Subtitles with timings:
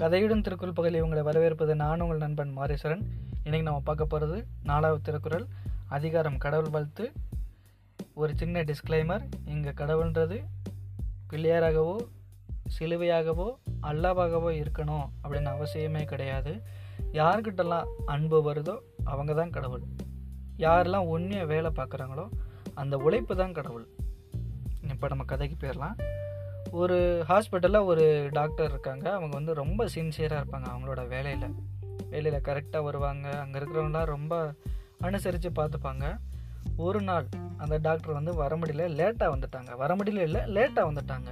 [0.00, 3.02] கதையுடன் திருக்குறள் பகுதியில் உங்களை வரவேற்பது நான் உங்கள் நண்பன் மாரீஸ்வரன்.
[3.44, 4.36] இன்றைக்கி நம்ம பார்க்க போகிறது
[4.68, 5.44] நாலாவது திருக்குறள்.
[5.96, 7.06] அதிகாரம் கடவுள் வாழ்த்து.
[8.20, 9.24] ஒரு சின்ன டிஸ்க்ளைமர்
[9.54, 10.38] இங்கே கடவுள்ன்றது
[11.32, 11.96] பிள்ளையாராகவோ
[12.76, 13.48] சிலுவையாகவோ
[13.90, 16.54] அல்லாவாகவோ இருக்கணும் அப்படின்னு அவசியமே கிடையாது.
[17.20, 19.84] யார்கிட்டலாம் அன்பு வருதோ அவங்க தான் கடவுள்.
[20.66, 22.26] யாரெல்லாம் உண்மையாக வேலை பார்க்குறாங்களோ
[22.74, 23.86] அந்த உழைப்பு தான் கடவுள்.
[24.94, 25.96] இப்போ நம்ம கதைக்கு போயிடலாம்.
[26.70, 29.12] ஒரு ஹாஸ்பிட்டலில் ஒரு டாக்டர் இருக்காங்க.
[29.12, 31.54] அவங்க வந்து ரொம்ப சின்சியராக இருப்பாங்க அவங்களோட வேலையில்.
[32.10, 33.28] வேலையில் கரெக்டாக வருவாங்க.
[33.40, 34.54] அங்கே இருக்கிறவங்களாம் ரொம்ப
[35.00, 36.18] அனுசரித்து பார்த்துப்பாங்க.
[36.76, 39.76] ஒரு நாள் அந்த டாக்டர் வந்து வர முடியல லேட்டாக வந்துட்டாங்க.
[39.76, 41.28] வர முடியல இல்லை லேட்டாக வந்துட்டாங்க.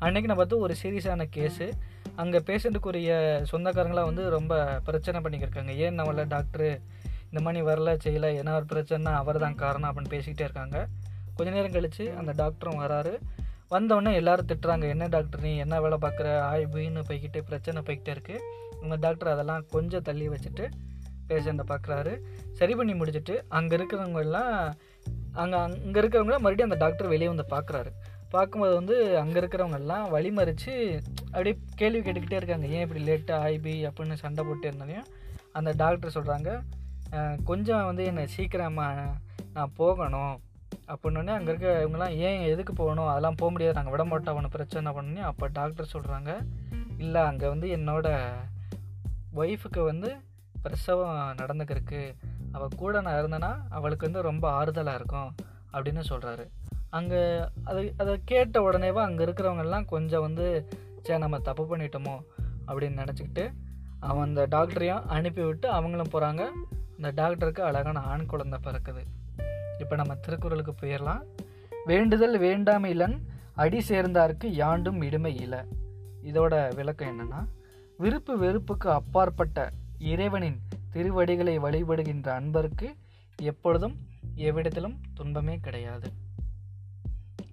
[0.00, 1.72] அன்றைக்கி நான் பார்த்து ஒரு சீரியஸான கேஸு
[2.16, 3.12] அங்கே பேஷண்ட்டுக்குரிய
[3.52, 5.76] சொந்தக்காரங்களாம் வந்து ரொம்ப பிரச்சனை பண்ணிக்கிருக்காங்க.
[5.76, 6.80] ஏன் நம்மள டாக்டரு
[7.30, 10.86] இந்த மாதிரி வரல செய்யலை என்ன ஒரு பிரச்சனைனா அவர் தான் காரணம் அப்படின்னு பேசிக்கிட்டே இருக்காங்க.
[11.34, 13.18] கொஞ்ச நேரம் கழித்து அந்த டாக்டரும் வராரு.
[13.72, 16.28] வந்தவுடனே எல்லாரும் திட்டுறாங்க என்ன டாக்டர் நீ என்ன வேலை பார்க்குற?
[16.50, 18.44] ஆய்வுன்னு போய்கிட்டே பிரச்சனை போய்கிட்டே இருக்குது
[18.82, 20.66] உங்கள் டாக்டர் அதெல்லாம் கொஞ்சம் தள்ளி வச்சுட்டு
[21.30, 22.12] பேஷண்ட்டை பார்க்குறாரு.
[22.58, 24.52] சரி பண்ணி முடிச்சுட்டு அங்கே இருக்கிறவங்க எல்லாம்
[25.42, 27.90] அங்கே அங்கே இருக்கிறவங்க மறுபடியும் அந்த டாக்டர் வெளியே வந்து பார்க்குறாரு.
[28.34, 30.72] பார்க்கும்போது வந்து அங்கே இருக்கிறவங்கெல்லாம் வழிமறித்து
[31.34, 32.66] அப்படியே கேள்வி கேட்டுக்கிட்டே இருக்காங்க.
[32.76, 35.08] ஏன் இப்படி லேட்டாக ஆய்பி அப்படின்னு சண்டை போட்டு இருந்தாலையும்
[35.58, 36.50] அந்த டாக்டர் சொல்கிறாங்க
[37.50, 39.12] கொஞ்சம் வந்து என்னை சீக்கிரமாக
[39.56, 40.34] நான் போகணும்.
[40.92, 43.08] அப்படின்னே அங்கே இருக்க இவங்கெல்லாம் ஏன் எதுக்கு போகணும்?
[43.08, 43.74] அதெல்லாம் போக முடியாது.
[43.74, 46.30] நாங்கள் விட மாட்டோம் அவனை பிரச்சனை பண்ணி அப்போ டாக்டர் சொல்கிறாங்க
[46.98, 48.18] இல்லை அங்கே வந்து என்னோடய
[49.34, 50.10] ஒய்ஃபுக்கு வந்து
[50.62, 52.02] பிரசவம் நடந்துக்கிருக்கு.
[52.52, 55.34] அவள் கூட நான் இருந்தேன்னா அவளுக்கு வந்து ரொம்ப ஆறுதலாக இருக்கும்
[55.72, 56.44] அப்படின்னு சொல்கிறாரு
[56.90, 57.20] அங்கே
[57.64, 60.68] அதை அதை கேட்ட உடனேவா அங்கே இருக்கிறவங்கெல்லாம் கொஞ்சம் வந்து
[61.02, 62.14] சே நம்ம தப்பு பண்ணிட்டோமோ?
[62.66, 63.44] அப்படின்னு நினச்சிக்கிட்டு
[64.00, 66.42] அவன் அந்த டாக்டரையும் அனுப்பி விட்டு அவங்களும் போகிறாங்க
[66.96, 69.02] அந்த டாக்டருக்கு அழகான ஆண் குழந்தை பிறக்குது.
[69.86, 71.20] இப்போ நம்ம திருக்குறளுக்கு போயிடலாம்
[71.90, 73.14] வேண்டுதல் வேண்டாமை இலன்
[73.62, 75.54] அடி சேர்ந்தாருக்கு யாண்டும் இடுமை இல.
[76.28, 77.40] இதோட விளக்கம் என்னன்னா
[77.98, 79.58] விருப்பு வெறுப்புக்கு அப்பாற்பட்ட
[80.12, 80.56] இறைவனின்
[80.94, 82.88] திருவடிகளை வழிபடுகின்ற அன்பருக்கு
[83.38, 83.94] எப்பொழுதும்
[84.46, 86.08] எவ்விடத்திலும் துன்பமே கிடையாது.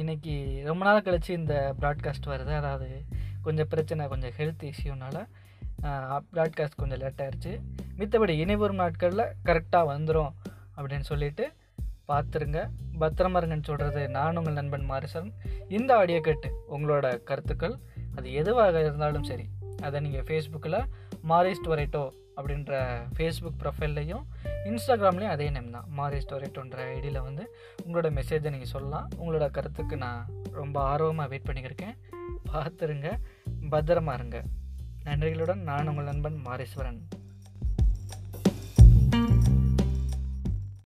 [0.00, 0.34] இன்னைக்கு
[0.64, 2.52] ரொம்ப நாள் கழிச்சு இந்த ப்ராட்காஸ்ட் வருது.
[2.60, 2.88] அதாவது
[3.42, 5.16] கொஞ்சம் பிரச்சனை கொஞ்சம் ஹெல்த் இஷ்யூனால
[6.32, 7.54] ப்ராட்காஸ்ட் கொஞ்சம் லேட் ஆயிடுச்சு
[8.00, 10.34] மித்தபடி இனிவரும் நாட்களில் கரெக்டாக வந்துடும்
[10.76, 11.46] அப்படின்னு சொல்லிட்டு
[12.10, 12.60] பார்த்துருங்க.
[13.00, 15.30] பத்திரமா இருங்கன்னு சொல்கிறது நான் உங்கள் நண்பன் மாரிசன்.
[15.78, 17.74] இந்த ஆடியோ கேட்டு உங்களோட கருத்துக்கள்
[18.18, 19.46] அது எதுவாக இருந்தாலும் சரி
[19.86, 20.78] அதை நீங்கள் ஃபேஸ்புக்கில்
[21.30, 22.04] மாரிஸ்ட் வரைட்டோ
[22.38, 22.72] அப்படின்ற
[23.16, 24.24] ஃபேஸ்புக் ப்ரொஃபைல்லையும்
[24.70, 25.86] இன்ஸ்டாகிராம்லேயும் அதே நேம் தான்.
[25.98, 27.44] மாரி ஸ்டோரிட்டோன்ற ஐடியில் வந்து
[27.84, 29.06] உங்களோட மெசேஜை நீங்கள் சொல்லலாம்.
[29.20, 30.22] உங்களோட கருத்துக்கு நான்
[30.60, 31.96] ரொம்ப ஆர்வமாக வெயிட் பண்ணியிருக்கேன்
[32.52, 33.10] பார்த்துருங்க.
[33.74, 34.40] பத்திரமா இருங்க
[35.08, 37.00] நன்றிகளுடன் நான் உங்கள் நண்பன் மாரீஸ்வரன்.